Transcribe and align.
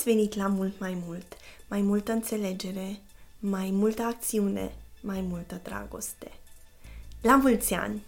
ați 0.00 0.08
venit 0.08 0.34
la 0.34 0.46
mult 0.46 0.78
mai 0.78 0.98
mult, 1.06 1.36
mai 1.68 1.80
multă 1.80 2.12
înțelegere, 2.12 3.00
mai 3.38 3.70
multă 3.70 4.02
acțiune, 4.02 4.74
mai 5.00 5.20
multă 5.20 5.60
dragoste. 5.62 6.32
La 7.22 7.36
mulți 7.36 7.74
ani! 7.74 8.02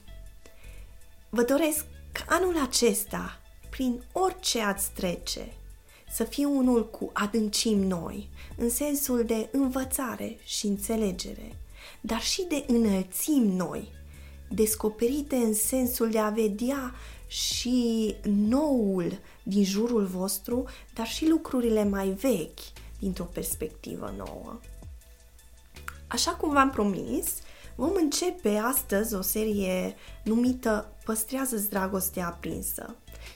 Vă 1.28 1.42
doresc 1.42 1.84
ca 2.12 2.24
anul 2.28 2.60
acesta, 2.62 3.41
prin 3.70 4.02
orice 4.12 4.60
ați 4.60 4.91
trece, 4.91 5.52
să 6.12 6.24
fie 6.24 6.45
unul 6.45 6.91
cu 6.91 7.10
adâncim 7.12 7.78
noi, 7.78 8.28
în 8.56 8.70
sensul 8.70 9.24
de 9.24 9.48
învățare 9.50 10.36
și 10.45 10.66
înțelegere, 10.66 11.56
dar 12.00 12.20
și 12.20 12.47
de 12.48 12.64
înălțim 12.66 13.42
noi, 13.42 13.88
descoperite 14.48 15.36
în 15.36 15.55
sensul 15.55 16.11
de 16.11 16.19
a 16.19 16.28
vedea 16.28 16.95
și 17.27 18.14
noul 18.22 19.19
din 19.42 19.64
jurul 19.64 20.05
vostru, 20.05 20.64
dar 20.95 21.06
și 21.06 21.28
lucrurile 21.28 21.84
mai 21.84 22.09
vechi 22.09 22.60
dintr-o 22.98 23.24
perspectivă 23.24 24.14
nouă. 24.16 24.60
Așa 26.06 26.30
cum 26.30 26.52
v-am 26.52 26.70
promis, 26.70 27.28
vom 27.74 27.92
începe 27.95 28.56
astăzi 28.56 29.14
o 29.14 29.20
serie 29.20 29.95
numită 30.24 30.86
Păstrează-ți 31.05 31.70
dragostea 31.70 32.27
aprinsă. 32.27 32.95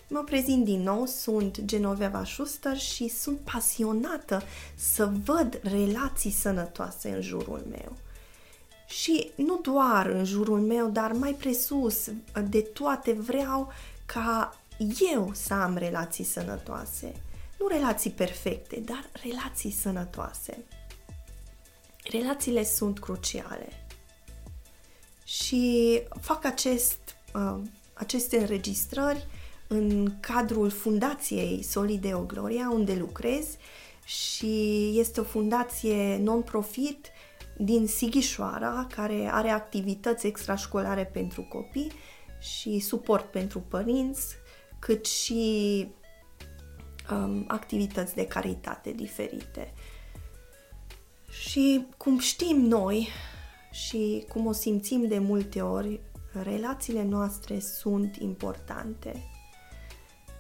Mă 0.09 0.23
prezint 0.25 0.65
din 0.65 0.83
nou, 0.83 1.07
sunt 1.07 1.65
Genoveva 1.65 2.25
Schuster 2.25 2.77
și 2.77 3.09
sunt 3.09 3.39
pasionată 3.39 4.43
să 4.75 5.11
văd 5.25 5.61
relații 5.63 6.31
sănătoase 6.31 7.09
în 7.09 7.21
jurul 7.21 7.67
meu. 7.71 7.97
Și 8.87 9.31
nu 9.35 9.61
doar 9.63 10.07
în 10.07 10.25
jurul 10.25 10.61
meu, 10.61 10.89
dar 10.89 11.13
mai 11.13 11.33
presus 11.33 12.09
de 12.49 12.61
toate 12.61 13.13
vreau 13.13 13.73
ca 14.07 14.61
eu 15.15 15.31
să 15.35 15.55
am 15.55 15.77
relații 15.77 16.25
sănătoase. 16.25 17.13
Nu 17.59 17.67
relații 17.67 18.11
perfecte, 18.11 18.81
dar 18.85 19.11
relații 19.23 19.71
sănătoase. 19.71 20.65
Relațiile 22.11 22.65
sunt 22.65 22.99
cruciale. 22.99 23.69
Și 25.25 26.03
fac 26.21 26.45
acest, 26.45 26.99
uh, 27.35 27.59
aceste 27.95 28.39
înregistrări 28.39 29.27
în 29.69 30.15
cadrul 30.21 30.71
fundației 30.71 31.63
Solideo 31.63 32.21
Gloria, 32.21 32.71
unde 32.71 32.95
lucrez 32.95 33.47
și 34.05 34.93
este 34.95 35.21
o 35.21 35.25
fundație 35.25 36.17
non-profit 36.17 37.07
din 37.59 37.87
Sighișoara, 37.87 38.87
care 38.95 39.29
are 39.33 39.49
activități 39.49 40.27
extrașcolare 40.27 41.05
pentru 41.05 41.43
copii 41.43 41.93
și 42.41 42.79
suport 42.79 43.25
pentru 43.31 43.61
părinți, 43.61 44.37
cât 44.79 45.07
și 45.07 45.87
um, 47.11 47.45
activități 47.49 48.15
de 48.15 48.27
caritate 48.27 48.91
diferite. 48.91 49.73
Și 51.31 51.87
cum 51.97 52.19
știm 52.19 52.61
noi 52.61 53.09
și 53.71 54.25
cum 54.29 54.47
o 54.47 54.53
simțim 54.53 55.09
de 55.09 55.19
multe 55.19 55.61
ori, 55.61 56.01
relațiile 56.43 57.05
noastre 57.05 57.61
sunt 57.61 58.17
importante. 58.17 59.31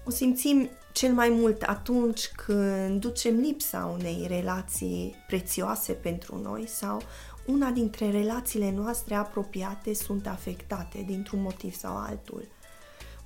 O 0.04 0.10
simțim 0.10 0.68
cel 0.92 1.12
mai 1.12 1.28
mult 1.28 1.62
atunci 1.62 2.28
când 2.28 3.00
ducem 3.00 3.36
lipsa 3.36 3.96
unei 3.98 4.24
relații 4.28 5.14
prețioase 5.26 5.92
pentru 5.92 6.40
noi 6.42 6.66
sau 6.68 7.00
una 7.46 7.70
dintre 7.70 8.10
relațiile 8.10 8.70
noastre 8.70 9.14
apropiate 9.14 9.94
sunt 9.94 10.26
afectate 10.26 11.04
dintr-un 11.06 11.42
motiv 11.42 11.74
sau 11.74 11.96
altul. 11.96 12.48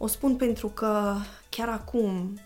O 0.03 0.07
spun 0.07 0.37
pentru 0.37 0.69
că 0.69 1.15
chiar 1.49 1.69
acum, 1.69 2.39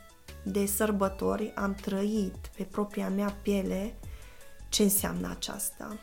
de 0.42 0.66
sărbători, 0.66 1.52
am 1.54 1.74
trăit 1.74 2.50
pe 2.56 2.62
propria 2.62 3.08
mea 3.08 3.36
piele 3.42 3.94
ce 4.68 4.82
înseamnă 4.82 5.30
aceasta. 5.30 5.98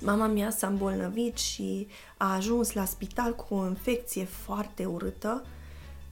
Mama 0.00 0.26
mea 0.26 0.50
s-a 0.50 0.66
îmbolnăvit 0.66 1.36
și 1.36 1.86
a 2.16 2.34
ajuns 2.34 2.72
la 2.72 2.84
spital 2.84 3.34
cu 3.34 3.54
o 3.54 3.66
infecție 3.66 4.24
foarte 4.24 4.84
urâtă, 4.84 5.44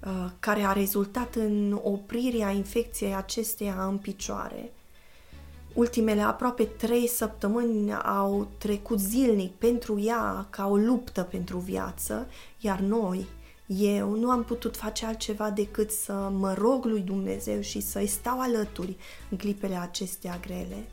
uh, 0.05 0.31
care 0.41 0.63
a 0.63 0.73
rezultat 0.73 1.35
în 1.35 1.81
oprirea 1.83 2.51
infecției 2.51 3.15
acesteia 3.15 3.87
în 3.87 3.99
picioare. 3.99 4.73
Ultimele 5.75 6.21
aproape 6.21 6.65
trei 6.65 7.09
săptămâni 7.09 7.95
au 7.95 8.49
trecut 8.59 9.01
zilnic 9.01 9.53
pentru 9.53 10.01
ea 10.01 10.47
ca 10.51 10.67
o 10.67 10.77
luptă 10.77 11.23
pentru 11.23 11.59
viață, 11.59 12.27
iar 12.59 12.81
noi, 12.81 13.27
eu, 13.77 14.11
nu 14.11 14.31
am 14.31 14.45
putut 14.45 14.77
face 14.77 15.07
altceva 15.07 15.51
decât 15.51 15.91
să 15.91 16.13
mă 16.13 16.55
rog 16.55 16.85
lui 16.85 17.01
Dumnezeu 17.01 17.61
și 17.61 17.81
să-i 17.81 18.07
stau 18.07 18.41
alături 18.41 18.97
în 19.31 19.37
clipele 19.37 19.75
acestea 19.75 20.39
grele. 20.41 20.85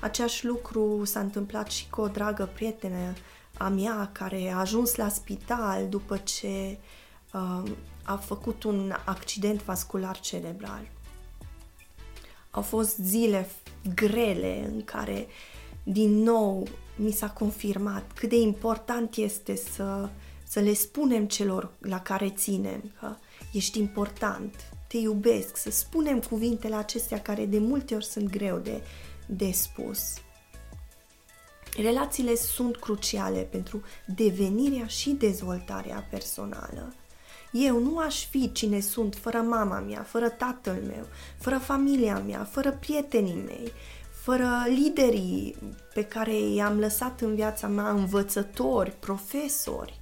Aceeași 0.00 0.46
lucru 0.46 1.04
s-a 1.04 1.20
întâmplat 1.20 1.70
și 1.70 1.90
cu 1.90 2.00
o 2.00 2.08
dragă 2.08 2.50
prietenă 2.54 3.12
a 3.56 3.68
mea 3.68 4.10
care 4.12 4.50
a 4.50 4.58
ajuns 4.58 4.94
la 4.94 5.08
spital 5.08 5.88
după 5.88 6.16
ce 6.16 6.78
uh, 7.32 7.70
a 8.02 8.16
făcut 8.16 8.62
un 8.62 8.92
accident 9.04 9.62
vascular 9.62 10.20
cerebral. 10.20 10.88
Au 12.50 12.62
fost 12.62 12.96
zile 12.96 13.48
grele 13.94 14.70
în 14.72 14.84
care 14.84 15.26
din 15.82 16.22
nou 16.22 16.66
mi 16.96 17.10
s-a 17.10 17.30
confirmat 17.30 18.12
cât 18.14 18.28
de 18.28 18.36
important 18.36 19.16
este 19.16 19.56
să, 19.56 20.08
să 20.52 20.60
le 20.60 20.74
spunem 20.74 21.26
celor 21.26 21.72
la 21.78 22.00
care 22.00 22.30
ținem 22.30 22.92
că 23.00 23.14
ești 23.52 23.78
important, 23.78 24.54
te 24.86 24.96
iubesc, 24.96 25.56
să 25.56 25.70
spunem 25.70 26.20
cuvintele 26.20 26.74
acestea 26.74 27.20
care 27.20 27.46
de 27.46 27.58
multe 27.58 27.94
ori 27.94 28.04
sunt 28.04 28.30
greu 28.30 28.58
de, 28.58 28.82
de 29.26 29.50
spus. 29.50 30.00
Relațiile 31.76 32.34
sunt 32.34 32.76
cruciale 32.76 33.40
pentru 33.40 33.82
devenirea 34.06 34.86
și 34.86 35.10
dezvoltarea 35.10 36.06
personală. 36.10 36.94
Eu 37.52 37.78
nu 37.78 37.98
aș 37.98 38.26
fi 38.26 38.52
cine 38.52 38.80
sunt 38.80 39.14
fără 39.14 39.38
mama 39.38 39.78
mea, 39.78 40.02
fără 40.02 40.28
tatăl 40.28 40.82
meu, 40.86 41.06
fără 41.38 41.58
familia 41.58 42.18
mea, 42.18 42.44
fără 42.44 42.72
prietenii 42.72 43.42
mei, 43.46 43.72
fără 44.22 44.64
liderii 44.68 45.56
pe 45.94 46.04
care 46.04 46.38
i-am 46.38 46.78
lăsat 46.78 47.20
în 47.20 47.34
viața 47.34 47.66
mea, 47.66 47.90
învățători, 47.90 48.96
profesori. 49.00 50.00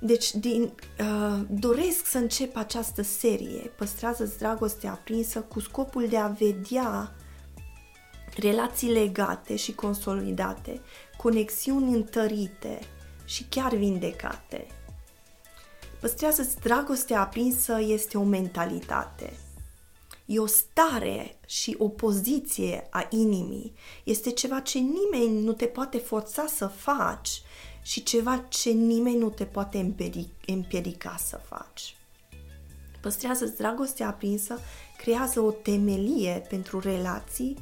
Deci, 0.00 0.34
din, 0.34 0.72
uh, 1.00 1.40
doresc 1.50 2.06
să 2.06 2.18
încep 2.18 2.56
această 2.56 3.02
serie, 3.02 3.72
Păstrează-ți 3.76 4.38
dragostea 4.38 4.90
aprinsă, 4.90 5.40
cu 5.40 5.60
scopul 5.60 6.08
de 6.08 6.16
a 6.16 6.28
vedea 6.28 7.14
relații 8.36 8.92
legate 8.92 9.56
și 9.56 9.74
consolidate, 9.74 10.80
conexiuni 11.16 11.94
întărite 11.94 12.78
și 13.24 13.44
chiar 13.48 13.74
vindecate. 13.74 14.66
Păstrează-ți 16.00 16.56
dragostea 16.56 17.20
aprinsă 17.20 17.80
este 17.80 18.18
o 18.18 18.22
mentalitate. 18.22 19.32
E 20.26 20.38
o 20.38 20.46
stare 20.46 21.38
și 21.46 21.74
o 21.78 21.88
poziție 21.88 22.86
a 22.90 23.06
inimii. 23.10 23.72
Este 24.04 24.30
ceva 24.30 24.60
ce 24.60 24.78
nimeni 24.78 25.42
nu 25.42 25.52
te 25.52 25.66
poate 25.66 25.98
forța 25.98 26.46
să 26.46 26.66
faci 26.66 27.42
și 27.88 28.02
ceva 28.02 28.44
ce 28.48 28.70
nimeni 28.70 29.16
nu 29.16 29.30
te 29.30 29.44
poate 29.44 29.94
împiedica 30.46 31.16
să 31.18 31.40
faci. 31.44 31.96
Păstrează-ți 33.00 33.56
dragostea 33.56 34.08
aprinsă, 34.08 34.58
creează 34.96 35.40
o 35.40 35.50
temelie 35.50 36.46
pentru 36.48 36.80
relații 36.80 37.56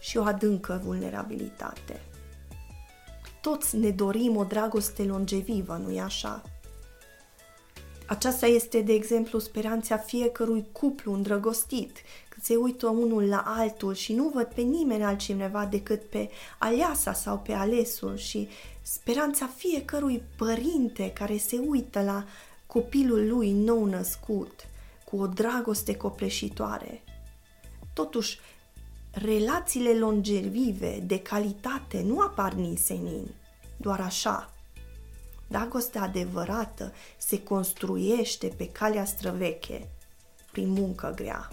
și 0.00 0.16
o 0.16 0.22
adâncă 0.22 0.80
vulnerabilitate. 0.84 2.00
Toți 3.40 3.76
ne 3.76 3.90
dorim 3.90 4.36
o 4.36 4.44
dragoste 4.44 5.02
longevivă, 5.02 5.76
nu-i 5.76 6.00
așa? 6.00 6.42
Aceasta 8.06 8.46
este, 8.46 8.80
de 8.80 8.92
exemplu, 8.92 9.38
speranța 9.38 9.96
fiecărui 9.96 10.66
cuplu 10.72 11.12
îndrăgostit, 11.12 11.98
când 12.28 12.44
se 12.44 12.56
uită 12.56 12.88
unul 12.88 13.28
la 13.28 13.42
altul 13.46 13.94
și 13.94 14.12
nu 14.12 14.30
văd 14.34 14.46
pe 14.46 14.60
nimeni 14.60 15.04
altcineva 15.04 15.66
decât 15.66 16.02
pe 16.02 16.30
aleasa 16.58 17.12
sau 17.12 17.38
pe 17.38 17.52
alesul 17.52 18.16
și 18.16 18.48
speranța 18.82 19.46
fiecărui 19.46 20.22
părinte 20.36 21.10
care 21.10 21.36
se 21.36 21.56
uită 21.56 22.02
la 22.02 22.24
copilul 22.66 23.28
lui 23.28 23.52
nou 23.52 23.84
născut 23.84 24.66
cu 25.04 25.16
o 25.16 25.26
dragoste 25.26 25.96
copleșitoare. 25.96 27.02
Totuși, 27.94 28.38
relațiile 29.10 29.98
longevive 29.98 31.02
de 31.06 31.18
calitate 31.18 32.02
nu 32.02 32.18
apar 32.18 32.56
senin, 32.76 33.34
doar 33.76 34.00
așa, 34.00 34.52
Dragostea 35.52 36.02
adevărată 36.02 36.92
se 37.18 37.42
construiește 37.42 38.46
pe 38.56 38.68
calea 38.68 39.04
străveche, 39.04 39.88
prin 40.52 40.68
muncă 40.68 41.12
grea. 41.16 41.48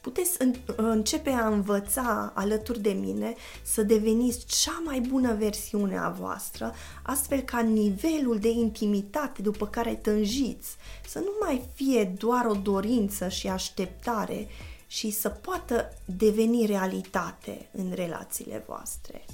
Puteți 0.00 0.36
începe 0.76 1.30
a 1.30 1.46
învăța 1.46 2.32
alături 2.34 2.80
de 2.80 2.90
mine 2.90 3.34
să 3.62 3.82
deveniți 3.82 4.46
cea 4.46 4.82
mai 4.84 5.00
bună 5.00 5.34
versiune 5.34 5.98
a 5.98 6.08
voastră, 6.08 6.74
astfel 7.02 7.40
ca 7.40 7.60
nivelul 7.60 8.38
de 8.38 8.48
intimitate 8.48 9.42
după 9.42 9.66
care 9.66 9.94
tânjiți 9.94 10.76
să 11.06 11.18
nu 11.18 11.32
mai 11.40 11.62
fie 11.74 12.04
doar 12.18 12.46
o 12.46 12.54
dorință 12.54 13.28
și 13.28 13.48
așteptare 13.48 14.48
și 14.86 15.10
să 15.10 15.28
poată 15.28 15.92
deveni 16.04 16.66
realitate 16.66 17.68
în 17.72 17.92
relațiile 17.94 18.64
voastre. 18.66 19.24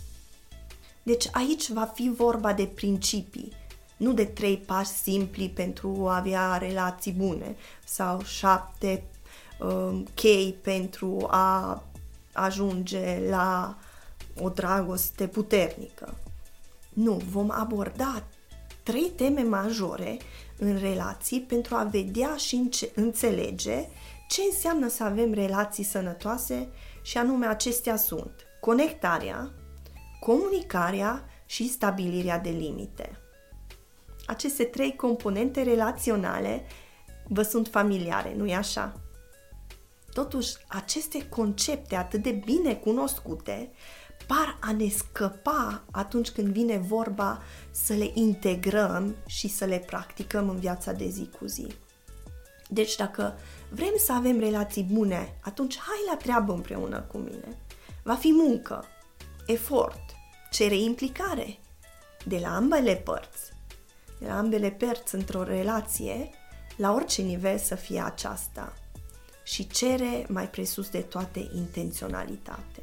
Deci 1.02 1.28
aici 1.32 1.68
va 1.68 1.84
fi 1.84 2.12
vorba 2.16 2.52
de 2.52 2.64
principii, 2.64 3.52
nu 3.96 4.12
de 4.12 4.24
trei 4.24 4.56
pași 4.56 4.90
simpli 4.90 5.48
pentru 5.48 6.06
a 6.08 6.16
avea 6.16 6.56
relații 6.56 7.12
bune 7.12 7.56
sau 7.84 8.22
șapte 8.22 9.02
uh, 9.04 9.15
chei 10.14 10.56
pentru 10.62 11.26
a 11.30 11.82
ajunge 12.32 13.28
la 13.28 13.76
o 14.40 14.48
dragoste 14.48 15.26
puternică. 15.26 16.14
Nu, 16.92 17.12
vom 17.30 17.50
aborda 17.50 18.22
trei 18.82 19.10
teme 19.16 19.42
majore 19.42 20.16
în 20.58 20.78
relații 20.78 21.40
pentru 21.40 21.74
a 21.74 21.82
vedea 21.82 22.36
și 22.36 22.68
înțelege 22.94 23.88
ce 24.28 24.42
înseamnă 24.50 24.88
să 24.88 25.04
avem 25.04 25.32
relații 25.32 25.84
sănătoase 25.84 26.68
și 27.02 27.18
anume 27.18 27.46
acestea 27.46 27.96
sunt 27.96 28.30
conectarea, 28.60 29.50
comunicarea 30.20 31.24
și 31.46 31.68
stabilirea 31.68 32.38
de 32.38 32.50
limite. 32.50 33.18
Aceste 34.26 34.64
trei 34.64 34.96
componente 34.96 35.62
relaționale 35.62 36.64
vă 37.28 37.42
sunt 37.42 37.68
familiare, 37.68 38.34
nu-i 38.36 38.54
așa? 38.54 39.00
Totuși, 40.16 40.56
aceste 40.66 41.28
concepte 41.28 41.96
atât 41.96 42.22
de 42.22 42.30
bine 42.30 42.74
cunoscute 42.74 43.70
par 44.26 44.58
a 44.60 44.72
ne 44.72 44.88
scăpa 44.88 45.82
atunci 45.90 46.30
când 46.30 46.48
vine 46.48 46.78
vorba 46.78 47.42
să 47.70 47.92
le 47.92 48.10
integrăm 48.14 49.16
și 49.26 49.48
să 49.48 49.64
le 49.64 49.78
practicăm 49.78 50.48
în 50.48 50.56
viața 50.56 50.92
de 50.92 51.08
zi 51.08 51.30
cu 51.38 51.46
zi. 51.46 51.66
Deci 52.68 52.96
dacă 52.96 53.38
vrem 53.70 53.92
să 53.96 54.12
avem 54.12 54.38
relații 54.38 54.82
bune, 54.82 55.38
atunci 55.42 55.78
hai 55.78 56.04
la 56.10 56.16
treabă 56.16 56.52
împreună 56.52 57.00
cu 57.00 57.18
mine. 57.18 57.58
Va 58.02 58.14
fi 58.14 58.32
muncă, 58.32 58.84
efort, 59.46 60.02
cere 60.50 60.76
implicare 60.76 61.58
de 62.24 62.38
la 62.38 62.54
ambele 62.54 62.94
părți. 62.94 63.52
De 64.20 64.26
la 64.26 64.38
ambele 64.38 64.70
părți 64.70 65.14
într-o 65.14 65.42
relație, 65.42 66.30
la 66.76 66.92
orice 66.92 67.22
nivel 67.22 67.58
să 67.58 67.74
fie 67.74 68.00
aceasta 68.00 68.72
și 69.46 69.66
cere 69.66 70.26
mai 70.28 70.50
presus 70.50 70.88
de 70.88 71.00
toate 71.00 71.48
intenționalitate. 71.54 72.82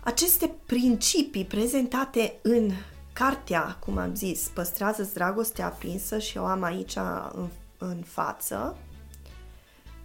Aceste 0.00 0.54
principii 0.66 1.44
prezentate 1.44 2.38
în 2.42 2.70
cartea, 3.12 3.76
cum 3.80 3.96
am 3.96 4.14
zis, 4.14 4.50
păstrează 4.54 5.10
dragostea 5.14 5.66
aprinsă 5.66 6.18
și 6.18 6.38
o 6.38 6.44
am 6.44 6.62
aici 6.62 6.96
în, 7.32 7.48
în 7.78 8.02
față, 8.06 8.76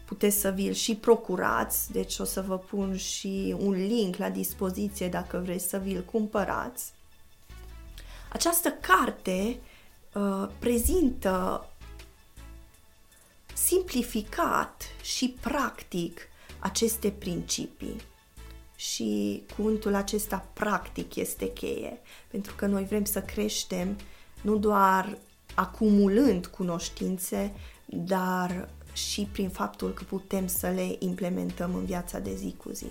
puteți 0.05 0.37
să 0.37 0.49
vi-l 0.49 0.73
și 0.73 0.95
procurați, 0.95 1.91
deci 1.91 2.19
o 2.19 2.23
să 2.23 2.41
vă 2.41 2.57
pun 2.57 2.97
și 2.97 3.55
un 3.59 3.71
link 3.71 4.15
la 4.15 4.29
dispoziție 4.29 5.09
dacă 5.09 5.41
vreți 5.43 5.69
să 5.69 5.77
vi-l 5.77 6.03
cumpărați. 6.11 6.93
Această 8.31 8.69
carte 8.69 9.59
uh, 10.13 10.49
prezintă 10.59 11.65
simplificat 13.55 14.83
și 15.01 15.35
practic 15.41 16.21
aceste 16.59 17.11
principii. 17.11 17.95
Și 18.75 19.43
cuvântul 19.55 19.93
acesta 19.93 20.49
practic 20.53 21.15
este 21.15 21.53
cheie, 21.53 21.99
pentru 22.27 22.55
că 22.55 22.65
noi 22.65 22.85
vrem 22.85 23.05
să 23.05 23.21
creștem 23.21 23.97
nu 24.41 24.57
doar 24.57 25.17
acumulând 25.53 26.45
cunoștințe, 26.45 27.53
dar 27.85 28.69
și 28.93 29.29
prin 29.31 29.49
faptul 29.49 29.93
că 29.93 30.03
putem 30.03 30.47
să 30.47 30.69
le 30.69 30.95
implementăm 30.99 31.75
în 31.75 31.85
viața 31.85 32.19
de 32.19 32.35
zi 32.35 32.55
cu 32.57 32.69
zi. 32.69 32.89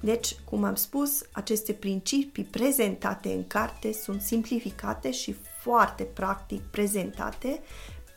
Deci, 0.00 0.34
cum 0.44 0.64
am 0.64 0.74
spus, 0.74 1.22
aceste 1.32 1.72
principii 1.72 2.44
prezentate 2.44 3.28
în 3.28 3.46
carte 3.46 3.92
sunt 3.92 4.20
simplificate 4.22 5.10
și 5.10 5.36
foarte 5.62 6.02
practic 6.02 6.60
prezentate, 6.60 7.60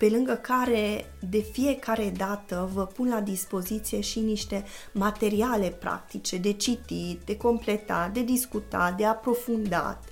pe 0.02 0.10
lângă 0.10 0.34
care 0.34 1.14
de 1.30 1.40
fiecare 1.52 2.14
dată 2.18 2.70
vă 2.74 2.86
pun 2.86 3.10
la 3.10 3.20
dispoziție 3.20 4.00
și 4.00 4.20
niște 4.20 4.66
materiale 4.92 5.68
practice 5.68 6.38
de 6.38 6.52
citit, 6.52 7.22
de 7.26 7.38
completat, 7.38 8.14
de 8.14 8.22
discutat, 8.22 8.98
de 8.98 9.06
aprofundat, 9.06 10.04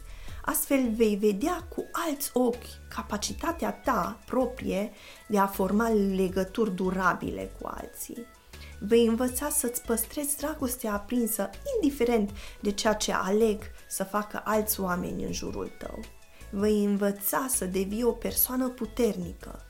Astfel 0.45 0.89
vei 0.95 1.15
vedea 1.15 1.65
cu 1.75 1.85
alți 1.91 2.29
ochi 2.33 2.87
capacitatea 2.95 3.71
ta 3.71 4.19
proprie 4.25 4.91
de 5.27 5.37
a 5.37 5.47
forma 5.47 5.89
legături 6.15 6.75
durabile 6.75 7.51
cu 7.61 7.67
alții. 7.67 8.25
Vei 8.79 9.05
învăța 9.05 9.49
să-ți 9.49 9.81
păstrezi 9.81 10.37
dragostea 10.37 10.93
aprinsă, 10.93 11.49
indiferent 11.75 12.29
de 12.59 12.71
ceea 12.71 12.93
ce 12.93 13.13
aleg 13.13 13.61
să 13.87 14.03
facă 14.03 14.41
alți 14.43 14.79
oameni 14.79 15.23
în 15.23 15.33
jurul 15.33 15.71
tău. 15.77 15.99
Vei 16.51 16.83
învăța 16.83 17.45
să 17.49 17.65
devii 17.65 18.03
o 18.03 18.11
persoană 18.11 18.67
puternică. 18.67 19.63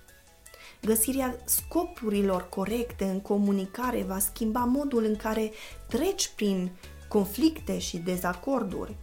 Găsirea 0.81 1.35
scopurilor 1.45 2.49
corecte 2.49 3.03
în 3.03 3.19
comunicare 3.19 4.03
va 4.03 4.19
schimba 4.19 4.63
modul 4.63 5.03
în 5.03 5.15
care 5.15 5.51
treci 5.87 6.31
prin 6.35 6.71
conflicte 7.07 7.79
și 7.79 7.97
dezacorduri 7.97 8.95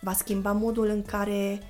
va 0.00 0.12
schimba 0.12 0.52
modul 0.52 0.86
în 0.86 1.02
care 1.02 1.62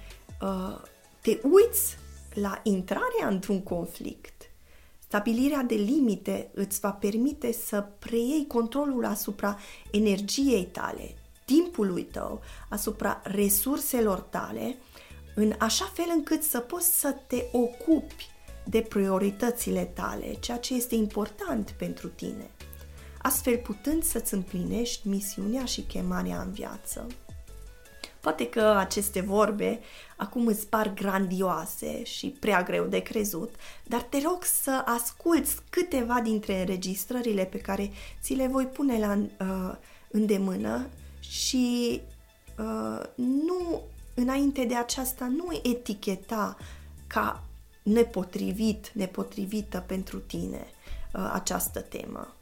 uh, 0.42 0.80
te 1.20 1.38
uiți 1.42 1.96
la 2.34 2.60
intrarea 2.62 3.28
într-un 3.28 3.62
conflict. 3.62 4.50
Stabilirea 4.98 5.62
de 5.62 5.74
limite 5.74 6.50
îți 6.54 6.80
va 6.80 6.90
permite 6.90 7.52
să 7.52 7.86
preiei 7.98 8.46
controlul 8.46 9.04
asupra 9.04 9.58
energiei 9.90 10.64
tale, 10.64 11.14
timpului 11.44 12.02
tău, 12.02 12.40
asupra 12.68 13.20
resurselor 13.24 14.20
tale, 14.20 14.76
în 15.34 15.54
așa 15.58 15.84
fel 15.84 16.06
încât 16.14 16.42
să 16.42 16.58
poți 16.58 16.98
să 16.98 17.16
te 17.26 17.44
ocupi 17.52 18.34
de 18.68 18.80
prioritățile 18.80 19.84
tale, 19.84 20.34
ceea 20.34 20.58
ce 20.58 20.74
este 20.74 20.94
important 20.94 21.70
pentru 21.70 22.08
tine, 22.08 22.50
astfel 23.22 23.56
putând 23.56 24.02
să-ți 24.02 24.34
împlinești 24.34 25.08
misiunea 25.08 25.64
și 25.64 25.80
chemarea 25.80 26.40
în 26.40 26.52
viață. 26.52 27.06
Poate 28.20 28.48
că 28.48 28.60
aceste 28.60 29.20
vorbe 29.20 29.80
acum 30.16 30.46
îți 30.46 30.66
par 30.66 30.94
grandioase 30.94 32.04
și 32.04 32.26
prea 32.26 32.62
greu 32.62 32.84
de 32.84 32.98
crezut, 32.98 33.54
dar 33.84 34.02
te 34.02 34.20
rog 34.24 34.44
să 34.44 34.82
asculți 34.84 35.56
câteva 35.70 36.20
dintre 36.20 36.60
înregistrările 36.60 37.44
pe 37.44 37.58
care 37.58 37.90
ți 38.22 38.34
le 38.34 38.46
voi 38.46 38.64
pune 38.64 38.98
la 38.98 39.18
uh, 39.40 39.74
îndemână 40.10 40.86
și 41.20 42.00
uh, 42.58 43.02
nu, 43.14 43.82
înainte 44.14 44.64
de 44.64 44.74
aceasta, 44.74 45.26
nu 45.26 45.60
eticheta 45.62 46.56
ca 47.06 47.45
nepotrivit, 47.86 48.90
nepotrivită 48.92 49.84
pentru 49.86 50.18
tine 50.18 50.66
uh, 51.14 51.30
această 51.32 51.80
temă. 51.80 52.36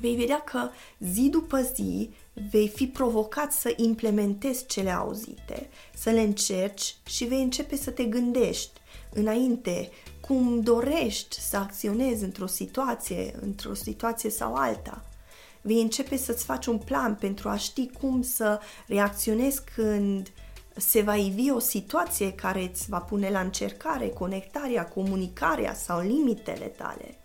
Vei 0.00 0.16
vedea 0.16 0.40
că 0.40 0.68
zi 0.98 1.28
după 1.28 1.60
zi 1.74 2.10
vei 2.50 2.68
fi 2.68 2.86
provocat 2.86 3.52
să 3.52 3.72
implementezi 3.76 4.66
cele 4.66 4.90
auzite, 4.90 5.68
să 5.94 6.10
le 6.10 6.20
încerci 6.20 6.94
și 7.06 7.24
vei 7.24 7.42
începe 7.42 7.76
să 7.76 7.90
te 7.90 8.04
gândești 8.04 8.80
înainte 9.12 9.90
cum 10.20 10.60
dorești 10.60 11.40
să 11.40 11.56
acționezi 11.56 12.24
într-o 12.24 12.46
situație, 12.46 13.34
într-o 13.40 13.74
situație 13.74 14.30
sau 14.30 14.54
alta. 14.54 15.04
Vei 15.60 15.80
începe 15.80 16.16
să-ți 16.16 16.44
faci 16.44 16.66
un 16.66 16.78
plan 16.78 17.14
pentru 17.14 17.48
a 17.48 17.56
ști 17.56 17.88
cum 17.88 18.22
să 18.22 18.60
reacționezi 18.86 19.62
când 19.74 20.32
se 20.76 21.02
va 21.02 21.16
ivi 21.16 21.50
o 21.50 21.58
situație 21.58 22.32
care 22.32 22.62
îți 22.62 22.88
va 22.88 22.98
pune 22.98 23.30
la 23.30 23.40
încercare 23.40 24.08
conectarea, 24.08 24.86
comunicarea 24.88 25.74
sau 25.74 26.00
limitele 26.00 26.66
tale. 26.66 27.16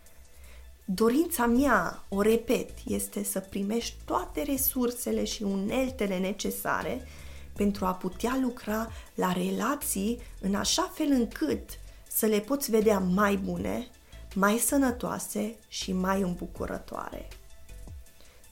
Dorința 0.86 1.46
mea, 1.46 2.04
o 2.10 2.22
repet, 2.22 2.70
este 2.86 3.24
să 3.24 3.40
primești 3.40 3.96
toate 4.06 4.44
resursele 4.44 5.24
și 5.24 5.44
uneltele 5.44 6.18
necesare 6.18 7.08
pentru 7.56 7.86
a 7.86 7.94
putea 7.94 8.38
lucra 8.42 8.92
la 9.16 9.32
relații 9.32 10.20
în 10.42 10.56
așa 10.56 10.92
fel 10.94 11.08
încât 11.12 11.70
să 12.08 12.26
le 12.26 12.40
poți 12.40 12.72
vedea 12.72 13.00
mai 13.00 13.36
bune, 13.36 13.88
mai 14.36 14.58
sănătoase 14.58 15.56
și 15.68 15.94
mai 15.94 16.22
îmbucurătoare. 16.22 17.28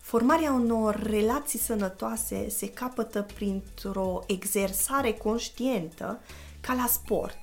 Formarea 0.06 0.52
unor 0.52 0.96
relații 0.96 1.60
sănătoase 1.60 2.50
se 2.50 2.70
capătă 2.70 3.26
printr-o 3.36 4.24
exersare 4.28 5.14
conștientă 5.14 6.20
ca 6.62 6.74
la 6.74 6.86
sport. 6.88 7.38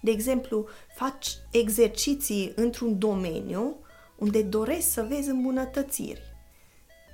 De 0.00 0.10
exemplu, 0.10 0.68
faci 0.94 1.36
exerciții 1.50 2.52
într-un 2.56 2.98
domeniu 2.98 3.76
unde 4.16 4.42
dorești 4.42 4.90
să 4.90 5.02
vezi 5.02 5.28
îmbunătățiri. 5.28 6.22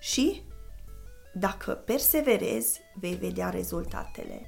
Și 0.00 0.42
dacă 1.35 1.73
perseverezi, 1.73 2.80
vei 2.95 3.14
vedea 3.14 3.50
rezultatele. 3.50 4.47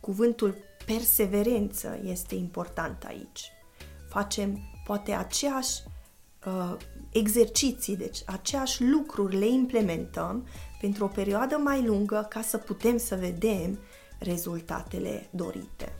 Cuvântul 0.00 0.56
perseverență 0.86 2.00
este 2.04 2.34
important 2.34 3.04
aici. 3.04 3.52
Facem 4.08 4.58
poate 4.84 5.12
aceeași 5.12 5.82
uh, 6.46 6.76
exerciții, 7.16 7.96
deci 7.96 8.18
aceeași 8.26 8.84
lucruri 8.84 9.36
le 9.36 9.46
implementăm 9.46 10.46
pentru 10.80 11.04
o 11.04 11.08
perioadă 11.08 11.56
mai 11.56 11.84
lungă 11.84 12.26
ca 12.28 12.42
să 12.42 12.58
putem 12.58 12.96
să 12.96 13.14
vedem 13.14 13.78
rezultatele 14.18 15.28
dorite. 15.30 15.94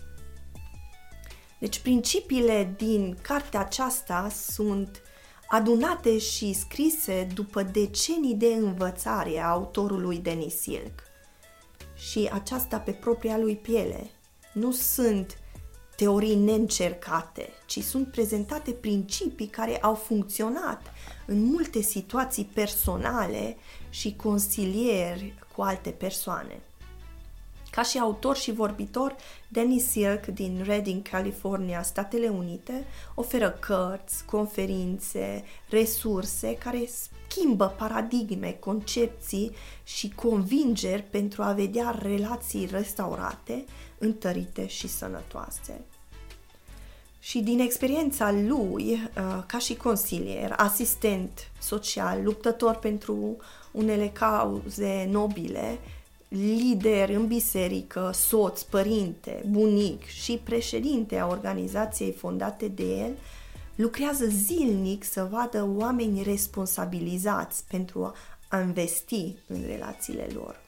Deci 1.58 1.78
principiile 1.78 2.74
din 2.76 3.16
cartea 3.22 3.60
aceasta 3.60 4.28
sunt 4.28 5.02
adunate 5.48 6.18
și 6.18 6.52
scrise 6.52 7.28
după 7.34 7.62
decenii 7.62 8.34
de 8.34 8.46
învățare 8.46 9.38
a 9.38 9.48
autorului 9.48 10.18
Denis 10.18 10.60
Silk. 10.60 11.02
Și 11.94 12.28
aceasta 12.32 12.78
pe 12.78 12.92
propria 12.92 13.38
lui 13.38 13.56
piele. 13.56 14.10
Nu 14.52 14.72
sunt 14.72 15.38
teorii 15.96 16.34
neîncercate, 16.34 17.48
ci 17.66 17.82
sunt 17.82 18.10
prezentate 18.10 18.70
principii 18.70 19.46
care 19.46 19.78
au 19.78 19.94
funcționat 19.94 20.82
în 21.26 21.44
multe 21.44 21.80
situații 21.80 22.50
personale 22.54 23.56
și 23.90 24.16
consilieri 24.16 25.34
cu 25.54 25.62
alte 25.62 25.90
persoane. 25.90 26.60
Ca 27.76 27.82
și 27.82 27.98
autor 27.98 28.36
și 28.36 28.52
vorbitor, 28.52 29.16
Dennis 29.48 29.90
Silk 29.90 30.26
din 30.26 30.62
Redding, 30.64 31.08
California, 31.08 31.82
Statele 31.82 32.28
Unite, 32.28 32.86
oferă 33.14 33.50
cărți, 33.50 34.24
conferințe, 34.24 35.44
resurse 35.68 36.56
care 36.56 36.88
schimbă 37.28 37.74
paradigme, 37.78 38.56
concepții 38.60 39.50
și 39.84 40.08
convingeri 40.14 41.02
pentru 41.02 41.42
a 41.42 41.52
vedea 41.52 41.98
relații 42.02 42.68
restaurate, 42.70 43.64
întărite 43.98 44.66
și 44.66 44.88
sănătoase. 44.88 45.80
Și 47.18 47.38
din 47.38 47.58
experiența 47.58 48.32
lui, 48.32 48.92
uh, 48.92 49.42
ca 49.46 49.58
și 49.58 49.76
consilier, 49.76 50.54
asistent 50.56 51.50
social, 51.58 52.22
luptător 52.22 52.74
pentru 52.74 53.36
unele 53.70 54.08
cauze 54.08 55.08
nobile, 55.10 55.78
lider 56.28 57.08
în 57.08 57.26
biserică, 57.26 58.10
soț, 58.14 58.62
părinte, 58.62 59.44
bunic 59.50 60.04
și 60.04 60.40
președinte 60.44 61.18
a 61.18 61.26
organizației 61.26 62.12
fondate 62.12 62.68
de 62.68 62.84
el, 62.84 63.16
lucrează 63.74 64.26
zilnic 64.26 65.04
să 65.04 65.28
vadă 65.30 65.68
oameni 65.76 66.22
responsabilizați 66.22 67.64
pentru 67.68 68.12
a 68.48 68.60
investi 68.60 69.34
în 69.46 69.62
relațiile 69.66 70.26
lor. 70.34 70.60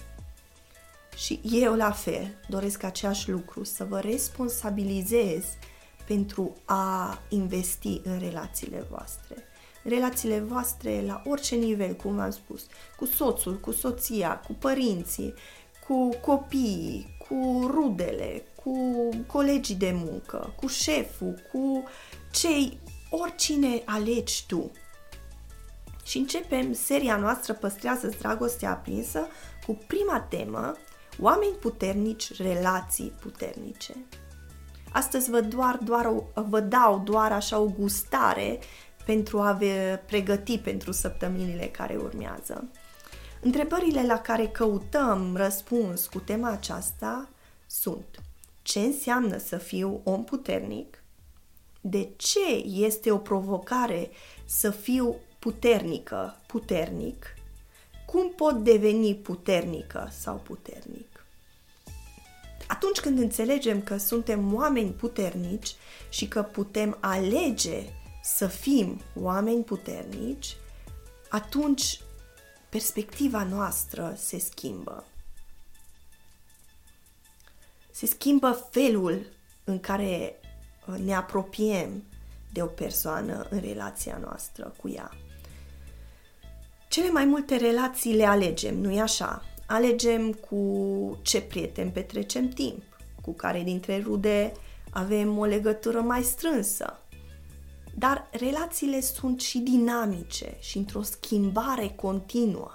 Și 1.17 1.41
eu 1.43 1.75
la 1.75 1.91
fel 1.91 2.35
doresc 2.49 2.83
același 2.83 3.31
lucru, 3.31 3.65
să 3.65 3.85
vă 3.85 4.01
responsabilizez 4.01 5.45
pentru 6.07 6.57
a 6.65 7.19
investi 7.29 8.01
în 8.05 8.19
relațiile 8.19 8.87
voastre. 8.91 9.48
Relațiile 9.89 10.41
voastre 10.41 11.03
la 11.07 11.23
orice 11.27 11.55
nivel, 11.55 11.95
cum 11.95 12.19
am 12.19 12.31
spus, 12.31 12.67
cu 12.97 13.05
soțul, 13.05 13.55
cu 13.61 13.73
soția, 13.73 14.41
cu 14.47 14.53
părinții, 14.53 15.35
cu 15.87 16.09
copiii, 16.21 17.17
cu 17.29 17.67
rudele, 17.67 18.43
cu 18.65 19.09
colegii 19.27 19.75
de 19.75 19.93
muncă, 19.95 20.53
cu 20.57 20.67
șeful, 20.67 21.43
cu 21.53 21.83
cei, 22.31 22.79
oricine 23.11 23.83
alegi 23.85 24.45
tu. 24.47 24.71
Și 26.05 26.19
începem 26.19 26.73
seria 26.73 27.17
noastră 27.17 27.53
Păstrează 27.53 28.13
dragostea 28.19 28.71
aprinsă 28.71 29.27
cu 29.67 29.79
prima 29.87 30.21
temă, 30.21 30.77
oameni 31.21 31.53
puternici, 31.53 32.37
relații 32.43 33.13
puternice. 33.21 33.95
Astăzi 34.93 35.31
vă, 35.31 35.41
doar, 35.41 35.77
doar, 35.77 36.13
vă 36.35 36.61
dau 36.61 37.01
doar 37.05 37.33
așa 37.33 37.59
o 37.59 37.65
gustare 37.65 38.59
pentru 39.09 39.41
a 39.41 39.53
vă 39.53 40.01
pregăti 40.07 40.59
pentru 40.59 40.93
săptămânile 40.93 41.67
care 41.67 41.97
urmează. 41.97 42.65
Întrebările 43.41 44.07
la 44.07 44.21
care 44.21 44.47
căutăm 44.47 45.37
răspuns 45.37 46.07
cu 46.07 46.19
tema 46.19 46.51
aceasta 46.51 47.29
sunt 47.67 48.23
ce 48.63 48.79
înseamnă 48.79 49.39
să 49.39 49.57
fiu 49.57 50.01
om 50.05 50.25
puternic? 50.25 51.03
De 51.81 52.09
ce 52.17 52.55
este 52.65 53.11
o 53.11 53.17
provocare 53.17 54.11
să 54.45 54.71
fiu 54.71 55.17
puternică, 55.39 56.37
puternic? 56.47 57.35
Cum 58.07 58.33
pot 58.37 58.55
deveni 58.55 59.15
puternică 59.15 60.09
sau 60.19 60.35
puternic? 60.35 61.25
Atunci 62.67 63.01
când 63.01 63.19
înțelegem 63.19 63.83
că 63.83 63.97
suntem 63.97 64.55
oameni 64.55 64.91
puternici 64.91 65.75
și 66.09 66.29
că 66.29 66.43
putem 66.43 66.97
alege 67.01 67.83
să 68.37 68.47
fim 68.47 69.01
oameni 69.15 69.65
puternici, 69.65 70.57
atunci 71.29 72.01
perspectiva 72.69 73.45
noastră 73.45 74.15
se 74.17 74.39
schimbă. 74.39 75.05
Se 77.91 78.07
schimbă 78.07 78.69
felul 78.71 79.27
în 79.65 79.81
care 79.81 80.41
uh, 80.87 80.99
ne 80.99 81.15
apropiem 81.15 82.03
de 82.53 82.63
o 82.63 82.67
persoană 82.67 83.47
în 83.51 83.61
relația 83.61 84.19
noastră 84.21 84.75
cu 84.81 84.89
ea. 84.89 85.11
Cele 86.89 87.11
mai 87.11 87.25
multe 87.25 87.57
relații 87.57 88.17
le 88.17 88.25
alegem, 88.25 88.77
nu-i 88.77 89.01
așa? 89.01 89.43
Alegem 89.67 90.33
cu 90.33 91.19
ce 91.23 91.41
prieten 91.41 91.91
petrecem 91.91 92.49
timp, 92.49 92.83
cu 93.23 93.33
care 93.33 93.63
dintre 93.63 94.03
rude 94.03 94.53
avem 94.91 95.39
o 95.39 95.45
legătură 95.45 96.01
mai 96.01 96.23
strânsă, 96.23 96.99
dar 97.99 98.29
relațiile 98.31 99.01
sunt 99.01 99.41
și 99.41 99.59
dinamice 99.59 100.57
și 100.61 100.77
într-o 100.79 101.03
schimbare 101.03 101.93
continuă. 101.97 102.71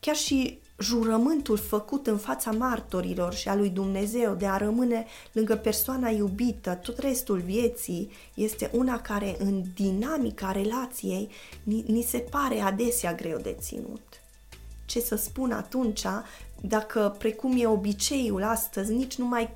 Chiar 0.00 0.16
și 0.16 0.58
jurământul 0.78 1.56
făcut 1.56 2.06
în 2.06 2.18
fața 2.18 2.50
martorilor 2.50 3.34
și 3.34 3.48
a 3.48 3.54
lui 3.54 3.68
Dumnezeu 3.68 4.34
de 4.34 4.46
a 4.46 4.56
rămâne 4.56 5.06
lângă 5.32 5.56
persoana 5.56 6.08
iubită 6.08 6.74
tot 6.74 6.98
restul 6.98 7.38
vieții 7.38 8.10
este 8.34 8.70
una 8.72 9.00
care 9.00 9.36
în 9.38 9.62
dinamica 9.74 10.52
relației 10.52 11.28
ni, 11.62 11.84
ni 11.86 12.02
se 12.02 12.18
pare 12.18 12.60
adesea 12.60 13.14
greu 13.14 13.38
de 13.38 13.56
ținut. 13.60 14.22
Ce 14.86 15.00
să 15.00 15.16
spun 15.16 15.52
atunci 15.52 16.02
dacă, 16.60 17.14
precum 17.18 17.56
e 17.58 17.66
obiceiul 17.66 18.42
astăzi, 18.42 18.92
nici 18.92 19.14
nu 19.14 19.24
mai 19.24 19.54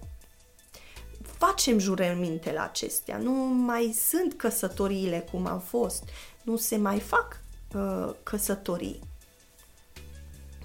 facem 1.46 1.78
jurăminte 1.78 2.52
la 2.52 2.62
acestea, 2.62 3.16
nu 3.16 3.32
mai 3.44 3.94
sunt 4.08 4.34
căsătoriile 4.34 5.26
cum 5.30 5.46
au 5.46 5.58
fost, 5.58 6.04
nu 6.42 6.56
se 6.56 6.76
mai 6.76 7.00
fac 7.00 7.40
uh, 7.74 8.14
căsătorii. 8.22 9.00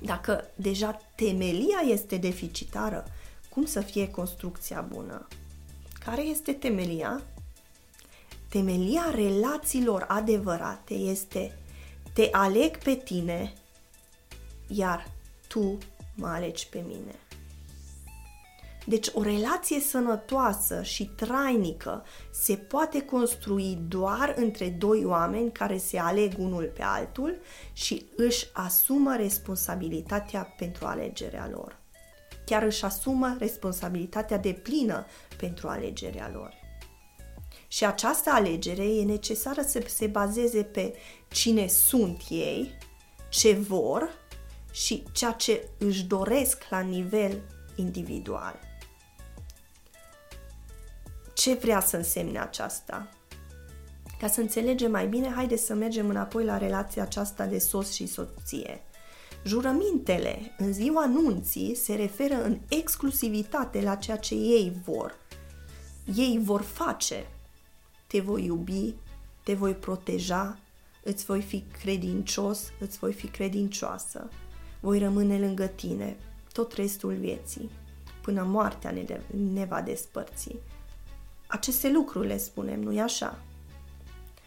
Dacă 0.02 0.50
deja 0.56 1.02
temelia 1.16 1.80
este 1.86 2.18
deficitară, 2.18 3.06
cum 3.50 3.66
să 3.66 3.82
fie 3.82 4.10
construcția 4.10 4.82
bună? 4.82 5.28
Care 6.06 6.22
este 6.22 6.54
temelia? 6.54 7.22
Temelia 8.50 9.12
relațiilor 9.14 10.06
adevărate 10.08 10.94
este 10.94 11.58
te 12.14 12.30
aleg 12.32 12.78
pe 12.78 12.96
tine, 12.96 13.54
iar 14.68 15.12
tu 15.48 15.78
mă 16.16 16.28
alegi 16.28 16.68
pe 16.70 16.84
mine. 16.88 17.16
Deci 18.89 19.08
o 19.13 19.22
relație 19.22 19.79
sănătoasă 19.79 20.82
și 20.84 21.06
trainică 21.06 22.06
se 22.32 22.56
poate 22.56 23.01
construi 23.01 23.77
doar 23.88 24.34
între 24.38 24.70
doi 24.70 25.06
oameni 25.06 25.51
care 25.51 25.77
se 25.77 26.00
aleg 26.00 26.34
unul 26.38 26.72
pe 26.75 26.84
altul 26.84 27.39
și 27.74 28.06
își 28.15 28.48
asumă 28.53 29.15
responsabilitatea 29.15 30.53
pentru 30.58 30.86
alegerea 30.86 31.50
lor. 31.51 31.79
Chiar 32.46 32.63
își 32.63 32.84
asumă 32.84 33.36
responsabilitatea 33.39 34.38
de 34.38 34.53
plină 34.53 35.06
pentru 35.38 35.67
alegerea 35.67 36.32
lor. 36.34 36.53
Și 37.67 37.86
această 37.86 38.29
alegere 38.29 38.84
e 38.84 39.03
necesară 39.03 39.62
să 39.62 39.84
se 39.88 40.08
bazeze 40.08 40.63
pe 40.63 40.94
cine 41.27 41.67
sunt 41.67 42.22
ei, 42.29 42.77
ce 43.29 43.53
vor 43.53 44.10
și 44.72 45.03
ceea 45.12 45.32
ce 45.32 45.70
își 45.77 46.03
doresc 46.03 46.63
la 46.70 46.79
nivel 46.79 47.41
individual 47.75 48.67
ce 51.48 51.54
vrea 51.54 51.80
să 51.80 51.96
însemne 51.98 52.39
aceasta. 52.39 53.10
Ca 54.20 54.27
să 54.27 54.42
înțelegem 54.42 54.92
mai 54.92 55.08
bine, 55.08 55.32
haideți 55.36 55.66
să 55.66 55.74
mergem 55.74 56.10
înapoi 56.10 56.44
la 56.46 56.58
relația 56.58 57.04
aceasta 57.04 57.46
de 57.46 57.58
soț 57.58 57.92
și 57.92 58.06
soție. 58.08 58.82
Jurămintele 59.44 60.56
în 60.58 60.74
ziua 60.74 61.06
nunții 61.06 61.75
se 61.75 61.96
referă 61.96 62.44
în 62.44 62.60
exclusivitate 62.70 63.82
la 63.82 63.96
ceea 63.96 64.18
ce 64.18 64.34
ei 64.34 64.82
vor. 64.86 65.16
ei 66.16 66.39
vor 66.44 66.62
face. 66.62 67.27
Te 68.08 68.20
voi 68.20 68.46
iubi, 68.46 68.94
te 69.44 69.54
voi 69.54 69.74
proteja, 69.74 70.60
îți 71.04 71.25
voi 71.25 71.42
fi 71.42 71.63
credincios, 71.82 72.72
îți 72.80 72.98
voi 72.98 73.13
fi 73.13 73.27
credincioasă. 73.27 74.30
Voi 74.80 75.00
rămâne 75.00 75.39
lângă 75.39 75.66
tine 75.66 76.18
tot 76.54 76.74
restul 76.74 77.13
vieții, 77.13 77.70
până 78.22 78.44
moartea 78.44 78.92
ne, 78.92 79.01
de- 79.01 79.22
ne 79.54 79.66
va 79.66 79.82
despărți. 79.82 80.56
Aceste 81.48 81.92
lucruri 81.92 82.27
le 82.27 82.38
spunem, 82.38 82.82
nu-i 82.82 83.00
așa? 83.00 83.39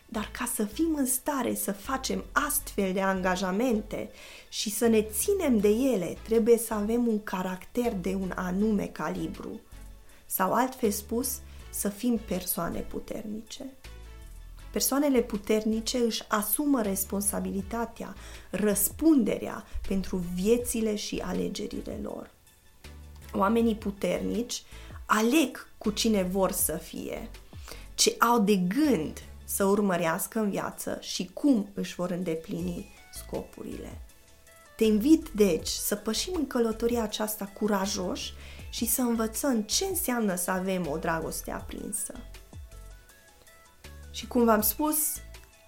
Dar 0.07 0.31
ca 0.33 0.51
să 0.55 0.65
fim 0.65 0.95
în 0.95 1.07
stare 1.07 1.55
să 1.55 1.73
facem 1.73 2.25
astfel 2.33 2.93
de 2.93 3.01
angajamente 3.01 4.11
și 4.49 4.71
să 4.71 4.87
ne 4.87 5.03
ținem 5.03 5.59
de 5.59 5.69
ele, 5.69 6.17
trebuie 6.23 6.59
să 6.59 6.75
avem 6.75 7.07
un 7.07 7.23
caracter 7.23 7.95
de 7.95 8.15
un 8.15 8.33
anume 8.35 8.87
calibru. 8.87 9.61
Sau 10.27 10.53
altfel 10.53 10.91
spus, 10.91 11.39
să 11.71 11.89
fim 11.89 12.21
persoane 12.27 12.79
puternice. 12.81 13.65
Persoanele 14.71 15.21
puternice 15.21 15.99
își 15.99 16.23
asumă 16.29 16.83
responsabilitatea, 16.83 18.15
răspunderea 18.51 19.65
pentru 19.89 20.17
viețile 20.35 20.97
și 20.97 21.23
alegerile 21.25 21.99
lor. 22.03 22.31
Oamenii 23.33 23.75
puternici 23.75 24.63
aleg 25.13 25.67
cu 25.79 25.91
cine 25.91 26.23
vor 26.23 26.53
să 26.53 26.77
fie, 26.77 27.31
ce 27.95 28.15
au 28.19 28.41
de 28.41 28.57
gând 28.57 29.23
să 29.45 29.65
urmărească 29.65 30.39
în 30.39 30.51
viață 30.51 30.99
și 31.01 31.31
cum 31.33 31.69
își 31.75 31.95
vor 31.95 32.11
îndeplini 32.11 32.95
scopurile. 33.13 34.01
Te 34.77 34.85
invit, 34.85 35.29
deci, 35.29 35.69
să 35.69 35.97
pășim 35.97 36.35
în 36.37 36.47
călătoria 36.47 37.03
aceasta 37.03 37.45
curajoși 37.45 38.33
și 38.71 38.87
să 38.87 39.01
învățăm 39.01 39.63
ce 39.63 39.85
înseamnă 39.85 40.35
să 40.35 40.51
avem 40.51 40.87
o 40.91 40.97
dragoste 40.97 41.51
aprinsă. 41.51 42.13
Și 44.11 44.27
cum 44.27 44.45
v-am 44.45 44.61
spus, 44.61 44.99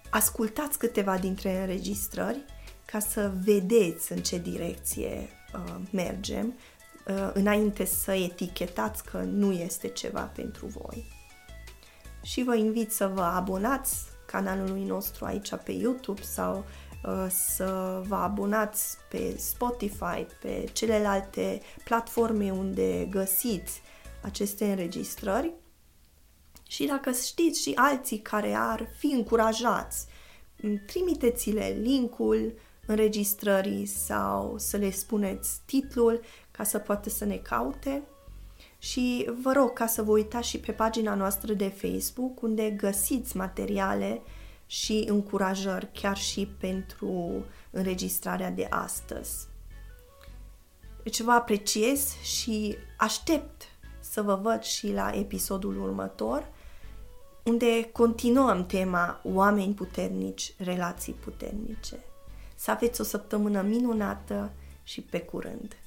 ascultați 0.09 0.77
câteva 0.77 1.17
dintre 1.17 1.59
înregistrări 1.59 2.45
ca 2.85 2.99
să 2.99 3.31
vedeți 3.43 4.11
în 4.11 4.21
ce 4.21 4.37
direcție 4.37 5.29
uh, 5.53 5.75
mergem, 5.91 6.47
uh, 6.47 6.72
înainte 7.33 7.85
să 7.85 8.11
etichetați 8.11 9.03
că 9.03 9.17
nu 9.17 9.51
este 9.51 9.87
ceva 9.87 10.21
pentru 10.21 10.65
voi. 10.65 11.05
Și 12.21 12.43
vă 12.43 12.55
invit 12.55 12.91
să 12.91 13.07
vă 13.07 13.21
abonați 13.21 13.95
canalului 14.25 14.83
nostru 14.83 15.25
aici 15.25 15.55
pe 15.63 15.71
YouTube 15.71 16.21
sau 16.21 16.65
uh, 17.03 17.25
să 17.29 18.01
vă 18.07 18.15
abonați 18.15 18.97
pe 19.09 19.35
Spotify, 19.37 20.25
pe 20.41 20.65
celelalte 20.73 21.61
platforme 21.83 22.51
unde 22.51 23.07
găsiți 23.09 23.81
aceste 24.21 24.65
înregistrări 24.65 25.53
și 26.67 26.85
dacă 26.85 27.11
știți 27.11 27.61
și 27.61 27.71
alții 27.75 28.19
care 28.19 28.53
ar 28.53 28.87
fi 28.97 29.05
încurajați, 29.05 30.05
trimiteți-le 30.85 31.77
linkul 31.81 32.53
înregistrării 32.85 33.85
sau 33.85 34.57
să 34.57 34.77
le 34.77 34.91
spuneți 34.91 35.61
titlul 35.65 36.21
ca 36.57 36.63
să 36.63 36.79
poată 36.79 37.09
să 37.09 37.25
ne 37.25 37.35
caute. 37.35 38.03
Și 38.77 39.29
vă 39.41 39.51
rog 39.51 39.73
ca 39.73 39.87
să 39.87 40.03
vă 40.03 40.11
uitați 40.11 40.47
și 40.47 40.59
pe 40.59 40.71
pagina 40.71 41.15
noastră 41.15 41.53
de 41.53 41.67
Facebook 41.67 42.41
unde 42.41 42.69
găsiți 42.69 43.37
materiale 43.37 44.21
și 44.65 45.05
încurajări 45.07 45.89
chiar 45.93 46.17
și 46.17 46.49
pentru 46.59 47.43
înregistrarea 47.71 48.51
de 48.51 48.67
astăzi. 48.69 49.47
Deci 51.03 51.21
vă 51.21 51.31
apreciez 51.31 52.15
și 52.21 52.75
aștept 52.97 53.61
să 53.99 54.21
vă 54.21 54.35
văd 54.35 54.61
și 54.61 54.91
la 54.91 55.11
episodul 55.13 55.81
următor 55.81 56.51
unde 57.43 57.89
continuăm 57.91 58.65
tema 58.65 59.21
oameni 59.23 59.73
puternici, 59.73 60.53
relații 60.57 61.13
puternice. 61.13 61.95
Să 62.55 62.71
aveți 62.71 63.01
o 63.01 63.03
săptămână 63.03 63.61
minunată 63.61 64.51
și 64.83 65.01
pe 65.01 65.19
curând! 65.19 65.82